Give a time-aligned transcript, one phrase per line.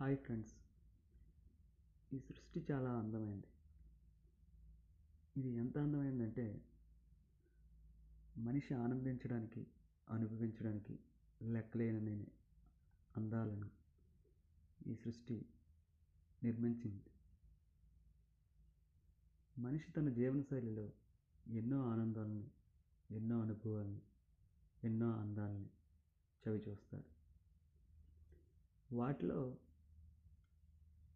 [0.00, 0.52] Hi friends.
[2.12, 3.46] ఈ సృష్టి చాలా అందమైంది.
[5.36, 6.64] ఇది ఎంత అందమైందంటే
[8.36, 9.66] మనిషి ఆనందించడానికి
[10.10, 10.98] అనుభవించడానికి
[11.42, 12.26] లెక్కలేనని
[13.16, 13.70] అందాలను
[14.86, 15.46] ఈ సృష్టి
[16.42, 17.04] నిర్మించింది.
[19.58, 20.92] మనిషి తన జీవనశైలిలో
[21.46, 22.50] ఎన్నో ఆనందాలను
[23.10, 24.00] ఎన్నో అనుభవాలను
[24.84, 25.70] ఎన్నో అందాలని
[26.44, 27.10] చవి చూస్తాడు
[28.94, 29.56] వాటిలో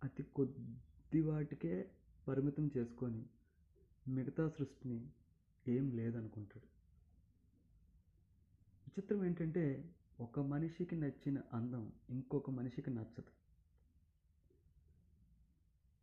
[0.05, 1.91] అతి కొద్ది వాటికే
[2.29, 3.27] పరిమితం చేసుకొని
[4.09, 5.11] మిగతా సృష్టిని
[5.69, 6.67] ఏం లేదనుకుంటాడు.
[8.87, 13.33] విచిత్రం ఏంటంటే ఒక మనిషికి నచ్చిన అందం ఇంకొక మనిషికి నచ్చదు.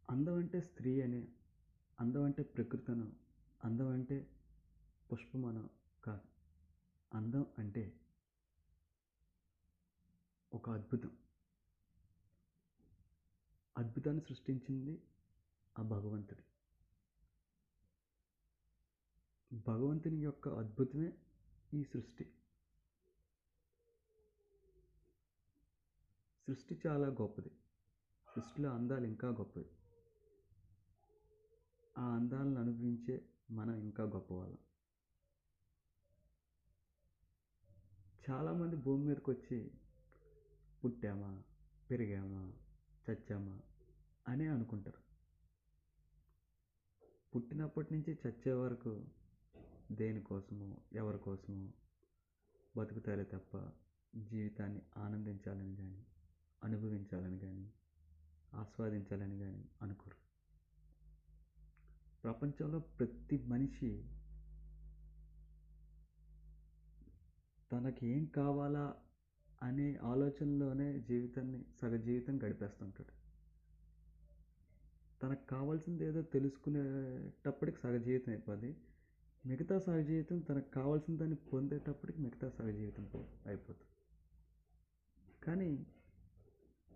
[0.10, 1.27] అందం అంటే స్త్రీ అని
[1.99, 3.13] అందం అంటే ప్రకృతను
[3.63, 4.30] అందం అంటే
[5.12, 5.70] పుష్పమనో
[6.04, 6.27] కాదు.
[7.13, 7.99] అందం అంటే
[10.54, 11.18] ఒక అద్భుతం.
[13.82, 15.01] అద్భుతాన్ని సృష్టించింది
[15.79, 16.43] ఆ భగవంతుడి.
[19.55, 21.13] భగవంతుని యొక్క అద్భుతమే
[21.74, 22.34] ఈ సృష్టి.
[26.48, 27.52] సృష్టి చాలా గొప్పది.
[28.35, 29.70] సృష్టిలో అందాలు ఇంకా గొప్పవి.
[31.98, 34.57] ఆ అందాలను అనుభవించే మనం ఇంకా గొప్పవాళ్ళం.
[38.29, 39.71] చాలామంది భూమి మీదకి వచ్చి
[40.85, 41.43] పుట్టామా
[41.90, 42.54] పెరిగామా
[43.09, 43.59] చచ్చామా
[44.32, 45.01] అని అనుకుంటారు.
[47.35, 49.05] పుట్టినప్పటి నుంచి చచ్చే వరకు
[49.91, 51.74] దేనికోసమో ఎవరి కోసమో
[52.77, 53.71] బతుకుతారే తప్ప
[54.15, 56.05] జీవితాన్ని ఆనందించాలని కానీ
[56.63, 57.74] అనుభవించాలని కానీ
[58.54, 60.15] ఆస్వాదించాలని కానీ అనుకోరు.
[62.24, 64.09] ప్రపంచంలో ప్రతి మనిషి
[67.72, 68.96] తనకి ఏం కావాలా
[69.63, 73.21] అనే ఆలోచనలోనే జీవితాన్ని సగ జీవితం గడిపేస్తుంటాడు.
[75.22, 78.76] తనకు కావాల్సింది ఏదో తెలుసుకునేటప్పటికి సగ జీవితం అయిపోద్ది.
[79.46, 83.09] మిగతా సగ జీవితం తనకు కావాల్సిన దాన్ని పొందేటప్పటికి మిగతా సగ జీవితం
[83.46, 83.88] అయిపోతుంది
[85.44, 85.86] కానీ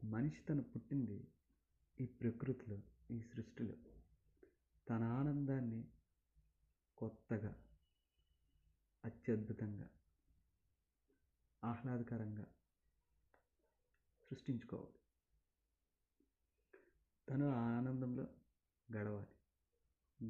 [0.04, 1.28] మనిషి తను పుట్టింది
[2.02, 2.82] ఈ ప్రకృతిలో
[3.12, 3.74] ఈ సృష్టిలో.
[4.90, 5.84] తన ఆనందాన్ని
[6.98, 7.56] కొత్తగా
[9.06, 9.90] అత్యద్భుతంగా
[11.64, 12.46] ఆహ్లాదకరంగా
[14.30, 15.05] సృష్టించుకోవాలి.
[17.30, 18.28] తను ఆనందంలో
[18.96, 19.28] గడవాలి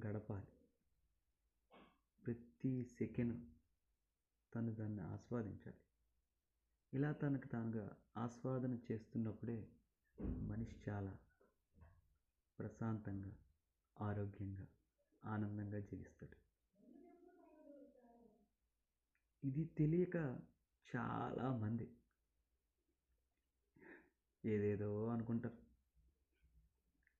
[0.07, 0.47] గడపాలి.
[2.25, 3.49] ప్రతి సెకండ్
[4.55, 5.77] తను దాన్ని ఆస్వాదించాలి.
[6.93, 9.71] ఇలా తనకు తానుగా ఆస్వాదన చేస్తున్నప్పుడే
[10.21, 11.17] మనిషి చాలా
[12.59, 13.37] ప్రశాంతంగా
[14.01, 14.67] ఆరోగ్యంగా
[15.25, 16.37] ఆనందంగా జీవిస్తాడు.
[19.47, 20.15] ఇది తెలియక
[20.95, 21.97] చాలామంది
[24.45, 25.74] ఏదేదో అనుకుంటారు.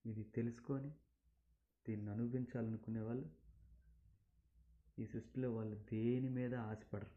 [0.06, 0.92] ఇది తెలుసుకొని
[1.88, 3.30] దీన్ని అనుభవించాలనుకునే వాళ్ళు
[5.00, 7.12] ఈ సృష్టిలో వాళ్ళు దేని మీద ఆశపడరు.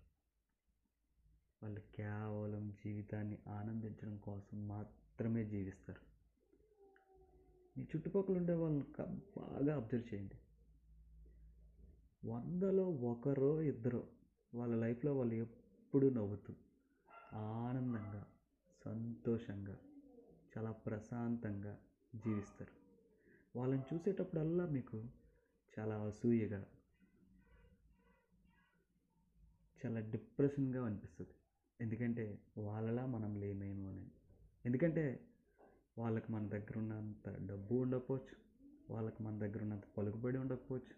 [1.63, 6.01] వాళ్ళు కేవలం జీవితాన్ని ఆనందించడం కోసం మాత్రమే జీవిస్తారు.
[7.79, 8.85] మీ చుట్టుపక్కల ఉండే వాళ్ళని
[9.37, 10.39] బాగా అబ్జర్వ్ చేయండి.
[12.29, 14.09] వందలో ఒకరో ఇద్దరో
[14.55, 16.55] వాళ్ళ లైఫ్లో వాళ్ళు ఎప్పుడూ నవ్వుతూ
[17.35, 18.27] ఆనందంగా
[18.85, 19.79] సంతోషంగా
[20.57, 21.79] చాలా ప్రశాంతంగా
[22.15, 22.73] జీవిస్తారు.
[23.59, 25.05] వాళ్ళని చూసేటప్పుడల్లా మీకు
[25.79, 26.67] చాలా అసూయగా
[29.87, 31.31] చాలా డిప్రెషన్గా అనిపిస్తుంది.
[31.81, 34.11] ఎందుకంటే వాళ్ళలా మనం లేమేమో అని.
[34.67, 35.29] ఎందుకంటే
[35.99, 38.37] వాళ్ళకి మన దగ్గర ఉన్నంత డబ్బు ఉండకపోవచ్చు.
[38.91, 40.95] వాళ్ళకి మన దగ్గర ఉన్నంత పలుకుబడి ఉండకపోవచ్చు.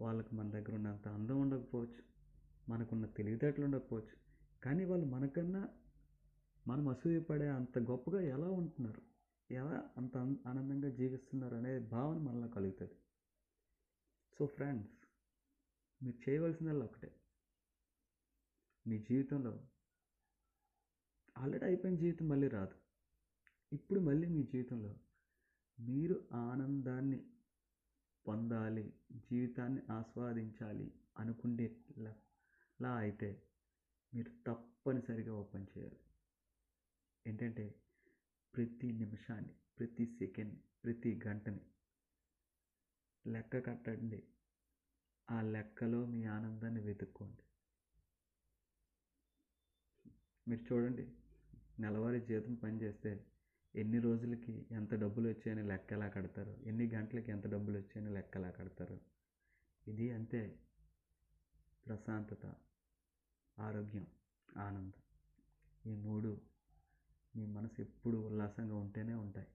[0.00, 2.02] వాళ్ళకి మన దగ్గర ఉన్నంత అందం ఉండకపోవచ్చు.
[2.68, 4.16] మనకున్న తెలివితేటలు ఉండకపోవచ్చు.
[4.64, 5.68] కానీ వాళ్ళు మనకన్నా
[6.68, 9.09] మనం అసూయపడే అంత గొప్పగా ఎలా ఉంటున్నారు?
[9.50, 10.16] ఎలా అంత
[10.48, 12.94] ఆనందంగా జీవిస్తున్నారు అనే భావన మనలో కలుగుతుంది.
[14.38, 14.92] సో ఫ్రెండ్స్
[16.02, 17.20] మీరు చేయవలసిందల్లా ఒకటే.
[18.86, 19.68] మీ జీవితంలో
[21.38, 22.74] ఆల్రెడీ అయిపోయిన జీవితం మళ్ళీ రాదు.
[23.72, 24.96] ఇప్పుడు మళ్ళీ మీ జీవితంలో
[25.80, 27.30] మీరు ఆనందాన్ని
[28.28, 33.42] పొందాలి జీవితాన్ని ఆస్వాదించాలి అనుకునేలా అయితే
[34.14, 36.00] మీరు తప్పనిసరిగా ఓపెన్ చేయాలి.
[37.26, 37.74] ఏంటంటే
[38.56, 41.60] ప్రతి నిమిషాన్ని ప్రతి సెకండ్ ప్రతి గంటని
[43.26, 44.26] లెక్క కట్టండి.
[45.30, 47.42] ఆ లెక్కలో మీ ఆనందాన్ని వెతుక్కోండి.
[50.48, 51.12] మీరు చూడండి
[51.78, 53.26] నెలవారీ జీతం పనిచేస్తే
[53.74, 56.50] ఎన్ని రోజులకి ఎంత డబ్బులు వచ్చాయని లెక్క ఎలా కడతారు?
[56.50, 59.00] ఎన్ని గంటలకి ఎంత డబ్బులు వచ్చాయని లెక్క ఎలా కడతారు?
[59.88, 60.58] ఇది అంతే
[61.86, 62.46] ప్రశాంతత
[63.58, 64.06] ఆరోగ్యం
[64.56, 65.02] ఆనందం.
[65.86, 66.49] ఈ మూడు
[67.36, 69.48] మీ మనసు ఎప్పుడు ఉల్లాసంగా ఉంటేనే ఉంటాయి.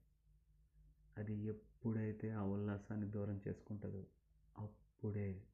[1.17, 4.07] అది ఎప్పుడైతే ఆ ఉల్లాసాన్ని దూరం చేసుకుంటుందో
[4.57, 5.47] అప్పుడే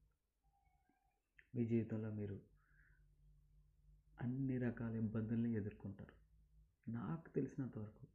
[1.56, 2.42] మీ జీవితంలో మీరు
[4.22, 6.14] అన్ని రకాల ఇబ్బందుల్ని ఎదుర్కొంటారు.
[6.92, 8.08] నాకు తెలిసినంత వరకు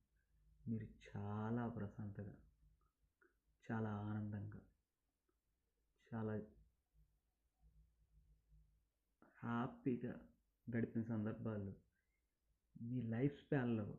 [0.68, 2.36] మీరు చాలా ప్రశాంతంగా
[3.70, 4.60] చాలా ఆనందంగా
[6.14, 6.32] చాలా
[9.44, 10.20] హ్యాపీగా
[10.76, 11.85] గడిపిన సందర్భాలు
[12.82, 13.98] మీ లైఫ్ స్పాన్లో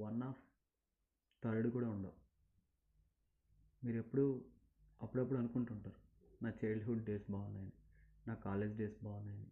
[0.00, 0.42] వన్ ఆఫ్
[1.44, 2.14] థర్డ్ కూడా ఉండవు.
[3.84, 4.44] మీరు ఎప్పుడు
[5.02, 6.00] అప్పుడప్పుడు అనుకుంటుంటారు
[6.44, 7.72] నా చైల్డ్హుడ్ డేస్ బాగున్నాయని
[8.26, 9.50] నా కాలేజ్ డేస్ బాగున్నాయని.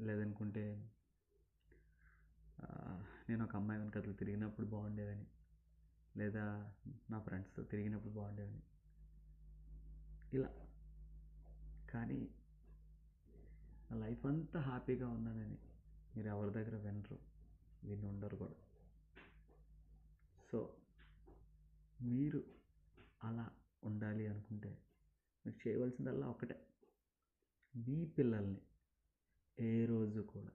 [0.00, 0.90] లేదనుకుంటే
[3.28, 5.26] నేను ఒక అమ్మాయి వెనక అట్లా తిరిగినప్పుడు బాగుండేదని
[6.16, 6.74] లేదా
[7.10, 8.62] నా ఫ్రెండ్స్తో తిరిగినప్పుడు బాగుండేదని.
[10.32, 10.50] ఇలా.
[11.90, 12.34] కానీ
[13.90, 15.58] నా లైఫ్ అంతా హ్యాపీగా ఉన్నానని
[16.16, 17.18] మీరు ఎవరి దగ్గర వినరు.
[17.84, 18.54] విని ఉండరు కూడా.
[20.52, 20.76] సో
[22.02, 22.44] మీరు
[23.24, 23.50] అలా
[23.84, 24.82] ఉండాలి అనుకుంటే
[25.46, 26.66] మీరు చేయవలసిందల్లా ఒకటే
[27.76, 28.60] మీ పిల్లల్ని
[29.60, 30.50] ఏ రోజు కూడా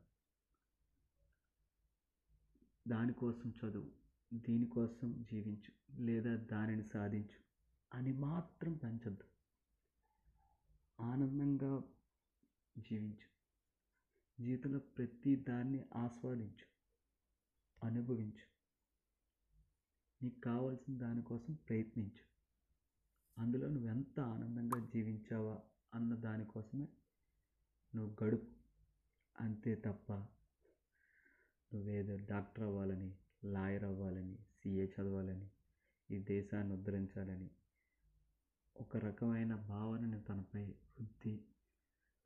[2.87, 3.91] దానికోసం చదువు
[4.33, 7.39] దీనికోసం జీవించు లేదా దానిని సాధించు
[7.93, 9.23] అని మాత్రం పెంచద్దు.
[10.99, 11.83] ఆనందంగా
[12.79, 13.39] జీవించు.
[14.43, 16.69] జీవితంలో ప్రతి దాన్ని ఆస్వాదించు.
[17.85, 18.49] అనుభవించు.
[20.23, 22.29] నీకు కావాల్సిన దానికోసం ప్రయత్నించు.
[23.41, 25.59] అందులో నువ్వు ఎంత ఆనందంగా జీవించావా
[25.95, 26.87] అన్న దానికోసమే
[27.95, 28.59] నువ్వు గడుపు.
[29.41, 30.13] అంతే తప్ప
[31.73, 35.49] నువ్వేదో డాక్టర్ అవ్వాలని లాయర్ అవ్వాలని సీఏ చదవాలని
[36.11, 37.49] ఈ దేశాన్ని ఉద్ధరించాలని
[38.77, 41.45] ఒక రకమైన భావనని తనపై వృద్ధి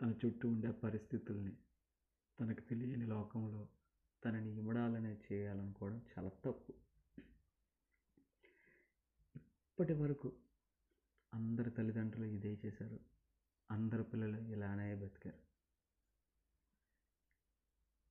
[0.03, 1.57] తన చుట్టూ ఉండే పరిస్థితుల్ని
[2.39, 3.67] తనకు తెలియని లోకంలో
[4.23, 6.73] తనని ఇమడాలనే చేయాలనుకోవడం చాలా తప్పు.
[9.35, 10.33] ఇప్పటి వరకు
[11.33, 12.99] అందరి తల్లిదండ్రులు ఇదే చేశారు.
[13.71, 15.41] అందరు పిల్లలు ఇలానే బతికారు.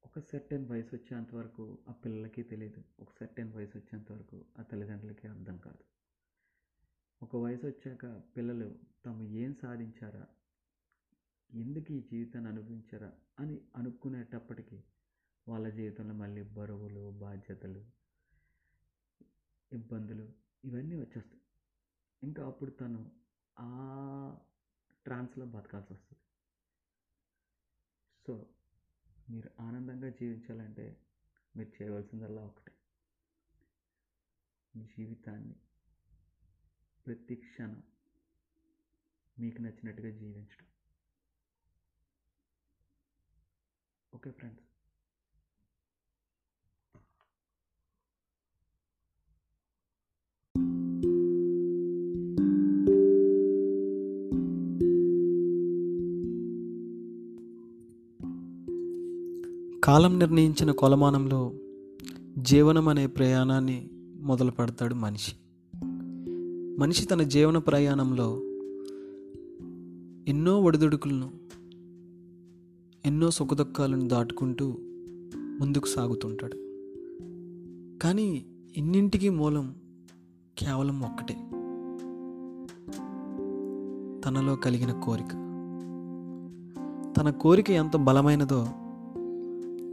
[0.04, 5.28] ఒక సర్టెన్ వయసు వచ్చేంత వరకు ఆ పిల్లలకి తెలియదు ఒక సర్టెన్ వయసు వచ్చేంత వరకు ఆ తల్లిదండ్రులకి
[5.28, 5.84] అర్థం కాదు.
[7.22, 10.26] ఒక వయసు వచ్చాక పిల్లలు తాము ఏం సాధించారా
[11.54, 14.84] ఎందుకు ఈ జీవితాన్ని అనుభవించారా అని అనుకునేటప్పటికి
[15.49, 17.87] వాళ్ళ జీవితంలో మళ్ళీ బరువులు బాధ్యతలు
[19.72, 20.32] ఇబ్బందులు
[20.64, 21.43] ఇవన్నీ వచ్చేస్తాయి.
[22.22, 23.12] ఇంకా అప్పుడు తను
[23.58, 24.38] ఆ
[25.04, 26.22] ట్రాన్స్లో బతకాల్సి వస్తుంది.
[28.26, 28.55] సో
[29.31, 31.00] మీరు ఆనందంగా జీవించాలంటే
[31.56, 32.72] మీరు చేయవలసిందల్లా ఒకటే.
[34.76, 35.55] జీవితాన్ని
[37.06, 37.82] ప్రతి క్షణం
[39.38, 40.71] మీకు నచ్చినట్టుగా జీవించడం.
[44.14, 44.58] Okay friends.
[59.84, 61.52] కాలం నిర్ణయించిన కొలమానంలో
[62.38, 65.32] జీవనం అనే ప్రయాణాన్ని మొదలు పెడతాడు మనిషి.
[66.78, 68.40] మనిషి తన జీవన ప్రయాణంలో
[70.28, 71.41] ఎన్నో ఒడిదుడుకులను
[73.06, 74.75] ఎన్నో సుఖదుఖాలను దాటుకుంటూ
[75.60, 76.56] ముందుకు సాగుతుంటాడు.
[78.03, 79.74] కానీ ఇన్నింటికి మూలం
[80.58, 81.34] కేవలం ఒక్కటే.
[84.20, 85.29] తనలో కలిగిన కోరిక.
[87.17, 88.65] తన కోరిక ఎంత బలమైనదో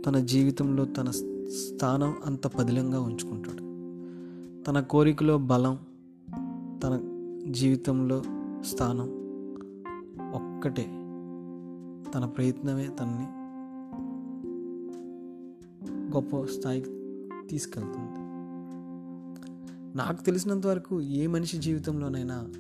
[0.06, 3.62] తన జీవితంలో తన స్థానం అంత పదిలంగా ఉంచుకుంటాడు.
[4.64, 5.80] తన కోరికలో బలం
[6.84, 7.00] తన
[7.52, 8.24] జీవితంలో
[8.64, 9.10] స్థానం
[10.34, 10.99] ఒక్కటే.
[12.16, 13.40] తన ప్రయత్నమే తనని
[16.16, 16.88] గొప్ప స్థాయికి
[17.48, 18.30] తీసుకెళ్తుంది.
[19.98, 22.52] నాకు తెలిసినంత వరకు ఏ మనిషి జీవితంలోనైనా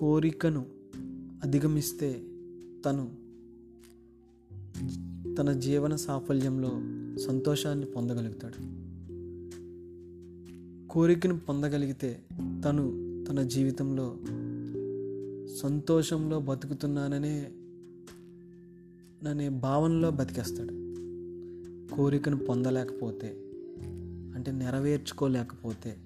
[0.00, 0.66] కోరికను
[1.44, 2.22] అధిగమిస్తే
[2.86, 3.10] తను
[5.34, 6.70] తన జీవన సాఫల్యంలో
[7.18, 8.84] సంతోషాన్ని పొందగలుగుతాడు.
[10.88, 12.22] కోరికను పొందగలిగితే
[12.64, 12.90] తను
[13.24, 14.16] తన జీవితంలో
[15.62, 17.52] సంతోషంలో బతుకుతున్నాననే
[19.24, 20.72] నన్ను భావనలో బతికేస్తాడు.
[21.94, 23.36] కోరికను పొందలేకపోతే
[24.34, 25.96] అంటే నెరవేర్చుకోలేకపోతే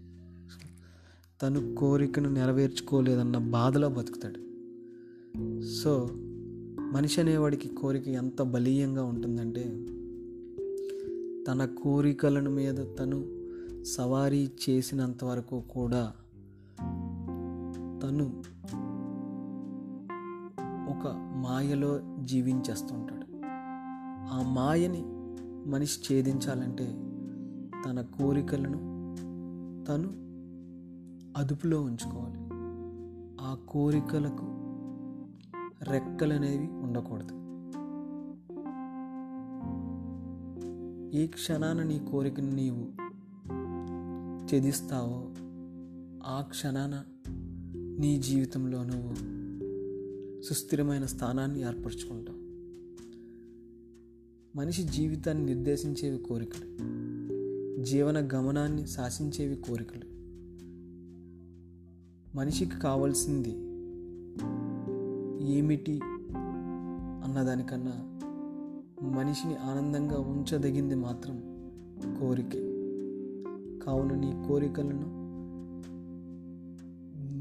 [1.42, 4.48] తను కోరికను నెరవేర్చుకోలేదన్న బాధలో బతుకుతాడు.
[5.64, 6.08] సో
[6.92, 9.86] మనిషి అనేవాడికి కోరిక ఎంత బలీయంగా ఉంటుందంటే
[11.44, 13.26] తన కోరికలను మీద తను
[13.84, 16.12] సవారీ చేసినంత వరకు కూడా
[18.02, 18.42] తను
[20.88, 23.26] ఒక మాయలో జీవించేస్తుంటాడు.
[24.32, 25.02] ఆ మాయని
[25.70, 26.86] మనిషి ఛేదించాలంటే
[27.86, 28.78] తన కోరికలను
[29.84, 30.08] తను
[31.40, 32.38] అదుపులో ఉంచుకోవాలి.
[33.40, 34.46] ఆ కోరికలకు
[35.82, 37.38] రెక్కలు అనేవి ఉండకూడదు.
[41.16, 42.86] ఏ క్షణాన నీ కోరికను నీవు
[44.44, 45.30] ఛేదిస్తావో
[46.26, 47.02] ఆ క్షణాన
[48.00, 49.37] నీ జీవితంలో నువ్వు
[50.42, 52.48] సుస్థిరమైన స్థానాన్ని ఏర్పరచుకుంటాం.
[54.56, 56.98] మనిషి జీవితాన్ని నిర్దేశించేవి కోరికలు.
[57.84, 60.18] జీవన గమనాన్ని శాసించేవి కోరికలు.
[62.36, 63.50] మనిషికి కావాల్సింది
[65.56, 66.00] ఏమిటి
[67.24, 68.18] అన్నదానికన్నా
[69.08, 71.36] మనిషిని ఆనందంగా ఉంచదగింది మాత్రం
[72.20, 72.60] కోరికే.
[73.78, 75.18] కావున నీ కోరికలను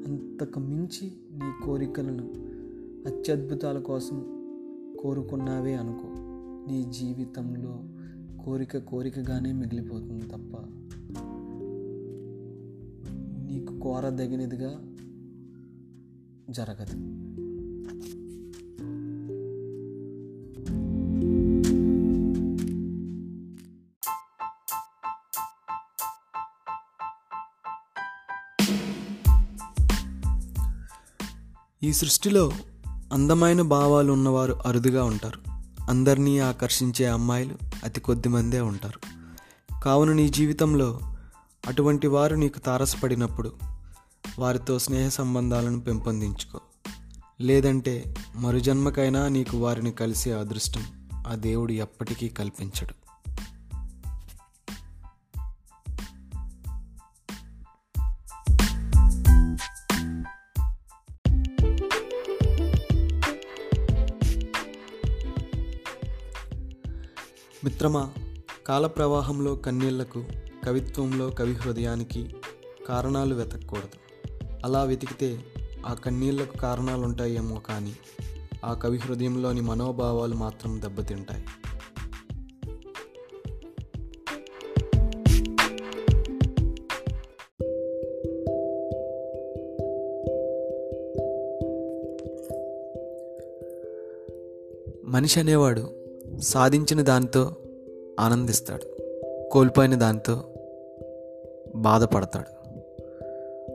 [0.07, 2.35] అంతకు మించి నీ కోరికలను
[3.07, 4.17] అత్యద్భుతాల కోసం
[5.01, 6.09] కోరుకున్నావే అనుకో.
[6.73, 7.85] నీ జీవితంలో
[8.45, 10.57] కోరిక కోరికగానే మిగిలిపోతుంది తప్ప
[13.47, 14.95] నీకు కోరదగినదిగా
[16.51, 17.26] జరగదు.
[31.83, 32.53] ఈ సృష్టిలో
[33.13, 35.41] అందమైన భావాలు ఉన్నవారు అరుదుగా ఉంటారు.
[35.91, 37.55] అందరినీ ఆకర్షించే అమ్మాయిలు
[37.85, 39.01] అతి కొద్ది మందే ఉంటారు.
[39.85, 41.01] కావున నీ జీవితంలో
[41.67, 43.53] అటువంటి వారు నీకు తారసపడినప్పుడు
[44.39, 46.61] వారితో స్నేహ సంబంధాలను పెంపొందించుకో.
[47.41, 50.85] లేదంటే మరుజన్మకైనా నీకు వారిని కలిసే అదృష్టం
[51.29, 53.06] ఆ దేవుడు ఎప్పటికీ కల్పించడు.
[67.77, 68.13] చిత్రమా
[68.67, 70.25] కాల ప్రవాహంలో కన్నీళ్ళకు
[70.67, 72.35] కవిత్వంలో కవి హృదయానికి
[72.89, 73.99] కారణాలు వెతకూడదు
[74.65, 75.39] అలా వెతికితే
[75.87, 77.93] ఆ కన్నీళ్ళకు కారణాలుంటాయేమో కానీ
[78.65, 81.45] ఆ కవి హృదయంలోని మనోభావాలు మాత్రం దెబ్బతింటాయి.
[95.05, 95.93] మనిషి అనేవాడు
[96.41, 97.57] సాధించిన దానితో
[98.21, 98.97] ఆనందిస్తాడు.
[99.53, 100.45] కోల్పోయిన దాంతో
[101.77, 102.57] బాధపడతాడు.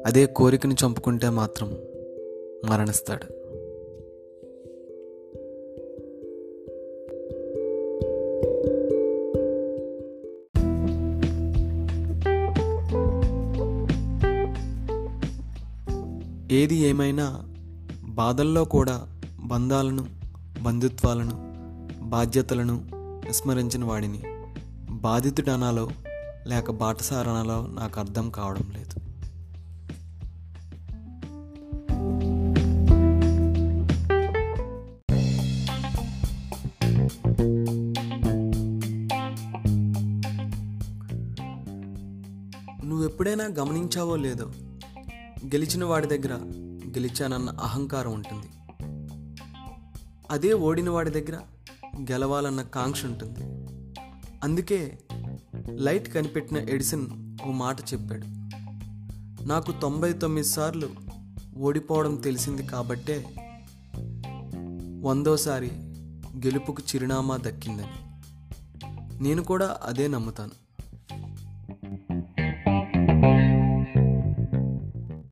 [0.08, 1.78] అదే కోరికను చంపుకుంటే మాత్రం
[2.70, 3.42] మరణిస్తాడు.
[16.54, 17.46] ఏది ఏమైనా
[18.04, 19.08] బాధల్లో కూడా
[19.44, 20.06] బంధాలను
[20.62, 21.52] బంధుత్వాలను
[22.10, 24.22] బాధ్యతలను విస్మరించిన వాడిని.
[24.90, 25.90] బాధితుడనాలో
[26.48, 29.02] లేక బాటసారనాలో నాకు అర్థం కావడం లేదు.
[42.86, 44.52] నువ్వు ఎప్పుడైనా గమనించావో లేదో
[45.46, 46.34] గెలిచిన వాడి దగ్గర
[46.88, 48.48] గెలిచానన్న అహంకారం ఉంటుంది.
[50.32, 51.40] అదే ఓడిన వాడి దగ్గర
[52.00, 53.44] గెలవాలన్న కాంక్ష ఉంటుంది.
[54.44, 55.00] అందుకే
[55.70, 58.26] లైట్ కనిపెట్టిన ఎడిసన్ ఓ మాట చెప్పాడు.
[59.48, 60.90] నాకు తొంభై తొమ్మిది సార్లు
[61.58, 63.26] ఓడిపోవడం తెలిసింది కాబట్టే
[65.02, 65.72] వందోసారి
[66.46, 67.88] గెలుపుకు చిరునామా దక్కిందని.
[69.24, 70.61] నేను కూడా అదే నమ్ముతాను.